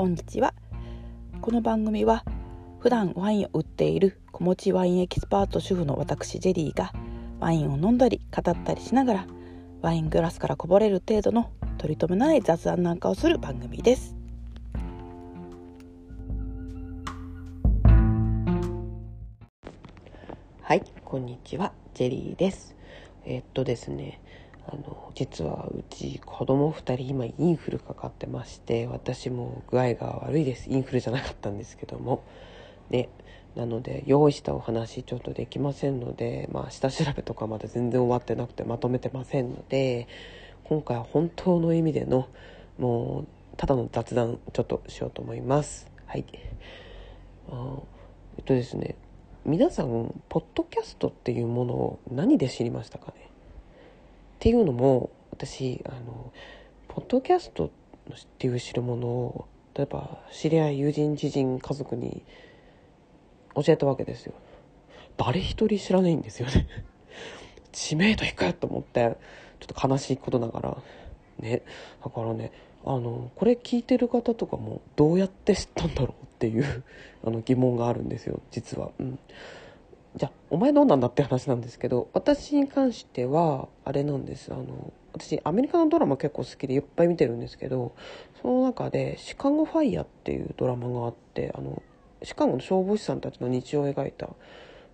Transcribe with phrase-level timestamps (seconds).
[0.00, 0.54] こんにちは
[1.42, 2.24] この番組は
[2.78, 6.94] 普段ワインを売っている子持ちワインエキスパート主婦の私ジェリーが
[7.38, 9.26] ワインを飲んだり語ったりしながら
[9.82, 14.16] ワイングラスからこぼれる程度の取り留めない雑談なんかをする番組です。
[20.62, 21.74] はいこんにちは。
[21.92, 22.74] ジェリーです。
[23.26, 24.22] えっとですね
[24.66, 30.70] あの実はうち子供2人今インフルかかってまして私も具合が悪いです。
[30.70, 32.22] インフルじゃなかったんですけども。
[32.90, 33.08] ね。
[33.56, 40.06] なので用意したお話ちょっとできませんのでまあ下調べとかまだ全然終わってなくてまとめてませんので
[40.62, 42.28] 今回は本当の意味での
[42.78, 45.90] もうただの雑談ちょっとしようと思います。
[46.06, 46.24] はい。
[47.50, 47.78] あ
[48.38, 48.94] えっとですね。
[49.44, 53.29] 皆さんポッドキャストっていうものを何で知りましたかね？
[54.40, 56.32] っていうのも私あの
[56.88, 57.70] ポッドキャストっ
[58.38, 62.22] ていう知るものを例えば知り合い友人知人家族に
[63.54, 64.32] 教えたわけですよ。
[65.18, 66.66] 誰一人知らないんですよね。
[67.70, 69.14] 知名度低いと思って
[69.60, 70.76] ちょっと悲しいことながら。
[71.38, 71.60] ね。
[72.02, 72.50] だからね
[72.86, 76.82] あのこれ聞いてる方とかもどうやって知ったんだろうっていう
[77.26, 79.18] あの疑問があるんですよ実は、うん、
[80.16, 87.94] じゃあお前どうなんだって話なんですけど私に関してはあれなんですあの私アメリカのドラマ結構好きでいっぱい見てるんですけど
[88.42, 91.82] その中で「シカゴファイヤー」っていうドラマがあってあの
[92.22, 94.30] シカゴの消防士さんたちの日常を描いた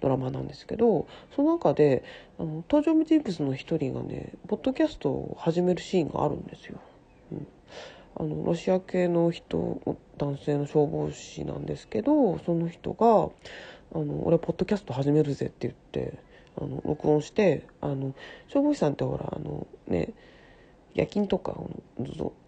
[0.00, 2.04] ドラマなんですけどその中で
[2.38, 6.78] あの登場人物の一人がねポッドキャストを始めるシーンがあるんですよ。
[7.32, 7.46] うん
[8.16, 9.80] あのロシア系の人
[10.18, 13.30] 男性の消防士なんですけどその人が
[13.94, 16.18] 「あの俺ポッドキャスト始めるぜ」って言って
[16.56, 18.14] あの録音してあの
[18.48, 20.12] 消防士さんってほらあのね
[20.94, 21.56] 夜勤とか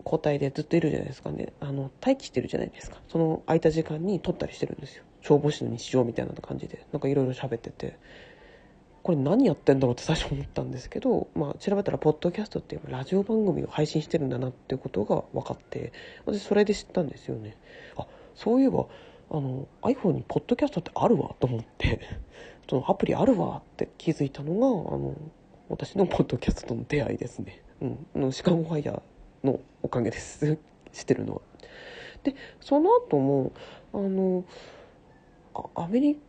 [0.05, 1.53] 交代でずっといるじゃないですかね。
[1.61, 2.97] あの待機してるじゃないですか。
[3.09, 5.05] その空いた時間に撮ったりしてるんですよ。
[5.21, 6.85] 消防士の日常みたいな感じで。
[6.93, 7.97] なんかいろいろ喋ってて。
[9.03, 15.93] これ何やってんだろうって最初思ったんですけど、まあ、調べたらポッドキャストっていうラジオ番組を配信してるんだなっていうことが分かって
[16.25, 17.57] 私それで知ったんですよね。
[17.97, 18.87] あそういえば
[19.33, 22.01] あの iPhone にポッドキャストってあるわと思って
[22.69, 25.15] そのアプリあるわって気づいたのがあの
[25.71, 27.63] 私のポッドキャストの出会いですね、
[28.15, 29.03] うん、シカゴファイヤー
[29.47, 30.59] のおかげです。
[30.93, 31.41] 知ってるのは。
[32.25, 33.53] でその後も
[33.95, 34.45] あの
[35.75, 36.21] アメリ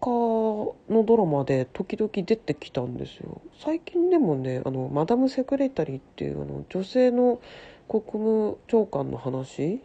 [0.00, 3.42] カのドラマで時々出てきたんですよ。
[3.58, 7.40] 最近でもねあのマダム・セクレタリーっていうあの女性の
[7.88, 9.80] 国務長官の話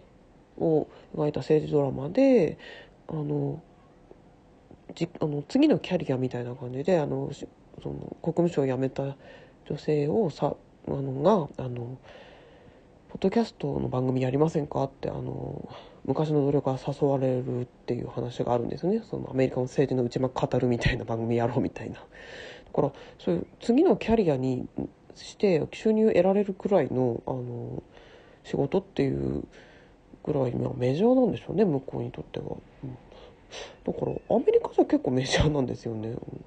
[0.57, 2.57] を描いた政治ドラマで
[3.07, 3.61] あの
[4.95, 7.31] じあの次のキャリアみたいな感じであの
[7.81, 9.15] その国務省を辞めた
[9.69, 10.55] 女性をさ
[10.87, 11.97] あのがあの
[13.09, 15.69] ポッドキャストの番組やりませんかってあの
[16.05, 19.03] 昔の努力が誘われるっていう話があるんですよね。
[19.09, 21.95] そのアメリカの政治の内幕語るみたいな番組やろうみたいな。
[21.95, 22.01] だ
[22.73, 24.67] からそういう次のキャリアに
[25.15, 27.83] して収入得られるくらいのあの
[28.43, 29.43] 仕事っていう
[30.23, 32.97] ぐらいメジャーなんでしょうね向こうにとっては、うん、
[33.85, 36.45] だからアメリカじゃ結構メジャーなんですよね、うん。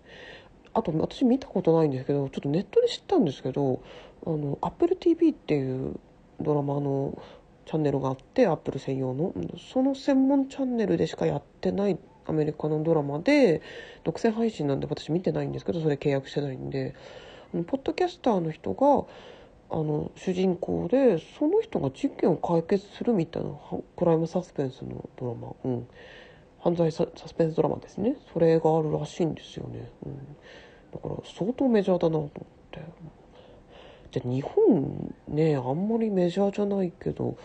[0.74, 3.80] あと私見たことないんですけどちょっとネットで知ったんですけど
[4.26, 5.98] あの AppleTV っていう
[6.40, 7.20] ドラマの
[7.66, 9.32] チャンネルがあってアップル専用の。
[9.72, 13.62] その専門チャンネルでしかやってないアメリカのドラマで
[14.04, 16.94] 独占配信なんで私見てないんですけどそれ契約してないんで。
[17.52, 19.04] ポッドキャスターの人が
[19.68, 23.50] あの主人公でその人が事件を解決するみたいな
[23.96, 25.86] クライムサスペンスのドラマ、うん、
[26.60, 28.16] 犯罪サスペンスドラマですね。
[28.32, 30.16] それがあるらしいんですよね、うん、
[30.92, 32.80] だから相当メジャーだなと思って。
[34.12, 37.36] じゃあ日本ねあんまりメジャーじゃないけど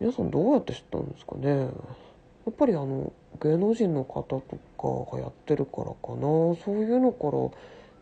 [0.00, 1.50] 皆さんどうやって知ったんですかね。
[1.50, 1.66] や
[2.50, 3.12] っぱりあの
[3.42, 4.40] 芸能人の方と
[5.10, 6.20] かがやってるからかな。
[6.56, 7.26] そういうのか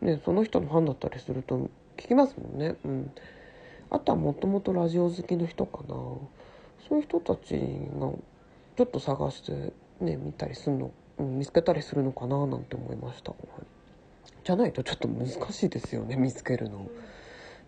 [0.05, 2.77] らねその人のファンだったりすると聞きますもんね。
[2.85, 3.11] うん。
[3.91, 5.95] あとはもともとラジオ好きの人かな。
[6.89, 8.13] そういう人たちが
[8.77, 13.33] ちょっと探してね見たりするの、見つけたりするのかななんて思いました。
[14.45, 16.89] じゃないとちょっと難しいですよね見つけるの。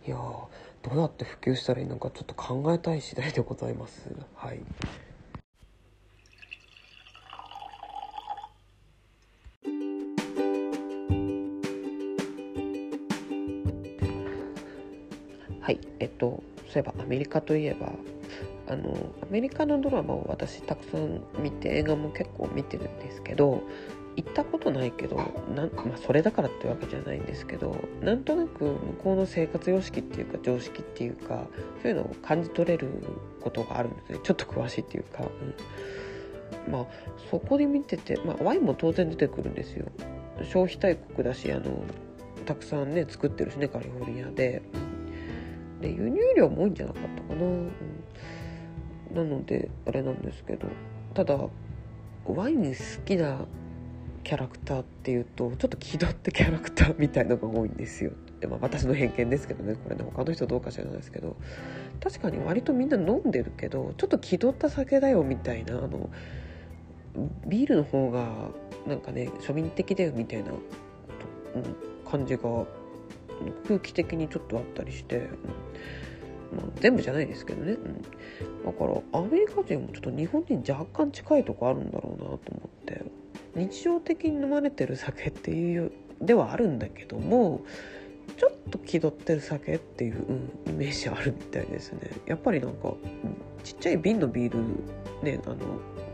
[0.06, 0.49] いやど
[0.94, 4.11] うやって普及したらいいのかちょっと考えたい次第でございます。
[4.35, 4.61] はい。
[15.69, 17.93] はいえっとそういえばアメリカといえば
[18.73, 23.61] あのアメリカのドラマを私たくさん見て映画も結構見てるんですけど
[24.17, 25.17] 行ったことないけど
[25.55, 31.44] なん、まあ、それだからってわけじゃないんですけどなんとなく向こうの生活様式っていうか常識っていうか
[31.82, 32.88] そういうのを感じ取れる
[33.43, 34.20] ことがあるんですね。
[34.23, 35.25] ちょっと詳しいっていうか、
[36.67, 36.87] うん、まあ
[37.31, 39.85] そこで見てて、まあ、ワインも当然出てくるんですよ。
[40.44, 41.85] 消費大国だしあの
[42.47, 44.62] たくさんね作ってるしねカリフォルニアで。
[45.81, 47.71] で輸入量も多いんじゃなかったかな、うん、
[49.15, 50.67] なのであれなんですけど。
[51.15, 51.37] ただ
[52.27, 53.47] ワイン好きな
[54.23, 58.13] キャラクターっていうとちょっと気取ってキャラクターみたいのが多いんですよ。
[58.41, 60.05] で、まあ、私の偏見ですけどねこれね。
[60.05, 61.37] 他の人どうか知らないですけど。
[62.01, 66.11] 確かに割とみんな飲んでるけどちょっと気取った酒だよみたいなあの
[67.47, 68.29] ビールの方が
[68.87, 70.59] なんかね庶民的だよみたいな、うん、
[72.09, 72.43] 感じが
[73.67, 75.26] 空気的にちょっとあったりして、うん。
[76.56, 78.02] まあ、全部じゃないですけどね、うん、
[78.64, 83.05] だからアメリカ人もちょっと日本人若干近いとこあるんだろうなと思って。
[83.55, 85.90] 日常的に飲まれてる酒っていう
[86.20, 87.62] ではあるんだけども
[88.37, 90.25] ちょっと気取ってる酒っていう、
[90.67, 92.11] うん、イメージあるみたいですね。
[92.26, 92.93] やっぱりなんか、
[93.64, 94.58] ちっちゃい瓶のビール
[95.23, 95.56] ねあの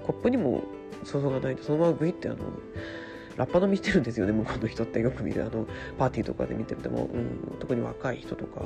[0.06, 0.62] コップにも
[1.04, 2.38] 注がないとそのままグイってあの
[3.36, 5.00] ラッパ飲みしてるんですよね向こうの人って。
[5.00, 5.66] よく見るあの
[5.98, 8.62] パーティーとかで見てても、うん、特に若い人とか。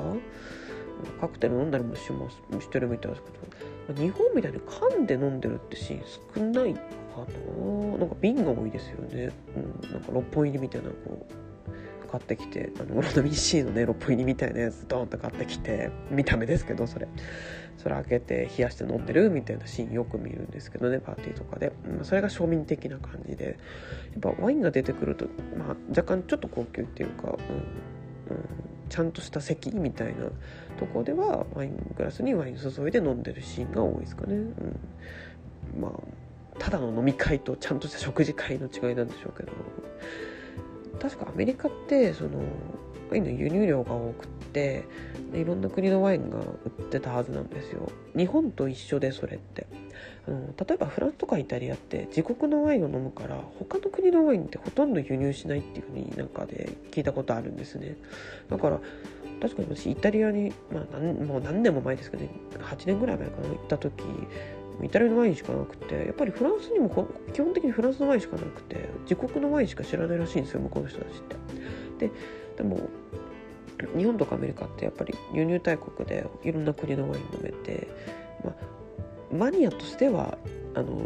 [1.21, 3.23] カクテル飲んだりもしますしてるみたいです
[3.87, 4.01] けど。
[4.01, 6.03] 日本みたいに缶で飲んでるってシーン
[6.35, 6.81] 少ないか
[7.57, 7.97] な？
[7.97, 11.48] なんか瓶が多いですよね、うん、なんか6本入りみたいなこう。
[12.09, 17.07] 買ってきてあのオロナミン C のね6本入りみたいなやつドーンと買ってきて見た目ですけどそれ。
[17.77, 23.57] それ開けて冷やして飲んでるみたいなシーンよく見るんですけどねパーティーとかで、うん、それが庶民的な感じで。
[24.11, 25.27] やっぱワインが出てくると、
[25.57, 28.45] まあ、若干ちょっと高級っていうか、うんうん、
[28.89, 30.25] ちゃんとした席みたいな
[30.77, 34.79] とこではワイングラスにワイン注いで飲んでるシーンが多いですかね、うん、
[35.79, 39.51] まあただの飲み会とちゃんとした食事会の違いなんでしょうけど。
[40.99, 42.41] 確かアメリカってその
[43.09, 44.85] ワインの輸入量が多くって
[45.33, 47.91] いろんな国のワインが売ってたはずなんですよ。
[48.15, 49.67] 日本と一緒でそれって。
[50.27, 57.97] あの例えばフランスとかイタリアって自国のワインを飲むから他の国のワインってほとんど輸入しないっていうふうになんかで聞いたことあるんですね。
[58.49, 58.79] だから
[59.41, 62.29] 確かに私イタリアに、まあ、もう何年も前ですけどね
[62.59, 64.03] 8年ぐらい前かな行った時
[64.83, 71.21] イタリアのワインしかなくてやっぱりフランスにも基本的にフランスのワインしかなくて自国のワインしか知らないらしいんですよ向こうの人たちっ
[71.97, 72.07] て。
[72.07, 72.11] で
[72.57, 72.89] でも
[73.97, 77.87] 日本とかアメリカってやっぱり輸入大国でいろんな国のワイン飲めて、
[78.43, 78.53] ま、
[79.31, 80.37] マニアとしては
[80.75, 81.01] あの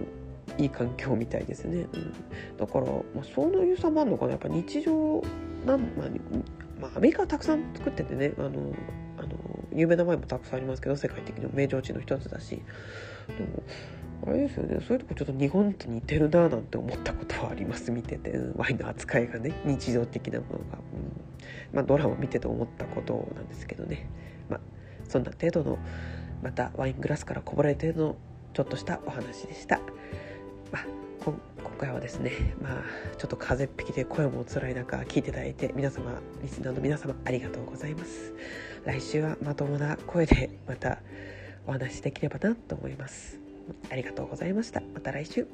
[0.57, 2.13] いい環境みたいですね、うん、
[2.57, 4.31] だから、まあ、そういう差もあるのかな。
[4.31, 5.23] やっぱ日常
[5.65, 6.09] なん、まあ
[6.81, 8.49] ま、アメリカはたくさん作っててねあの
[9.17, 9.29] あの
[9.71, 12.61] 有名なワインもたくさんありますけど世界的にも名城地の一つだし。
[13.27, 13.63] でも
[14.25, 14.79] あれですよね。
[14.87, 17.91] そういうとこちょっと日本と似てるななんて思ったことはあります。
[17.91, 21.75] 見てて、ワインの扱いがね日常的なものが、うん。
[21.75, 24.07] まあ、ドラマ見てて思ったことなんですけどね。
[24.49, 24.59] まあ
[25.07, 25.77] そんな程度の
[26.41, 28.15] またワイングラスからこぼれるの
[28.53, 29.79] ちょっとしたお話でした。
[30.71, 30.85] まあ
[31.23, 31.37] 今
[31.77, 32.83] 回はですねまあ
[33.17, 38.33] ちょっと風邪っぴきで声も辛い中聞いていただいて皆様リスナーの皆様ありがとうございます。
[38.85, 40.99] 来週はまともな声でまた
[41.67, 43.39] お話しできればなと思います。
[43.89, 44.81] ありがとうございました。
[44.93, 45.47] また来週。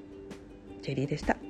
[0.82, 1.49] ジェリーでした。